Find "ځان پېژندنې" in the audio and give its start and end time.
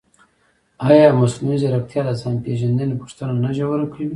2.21-2.95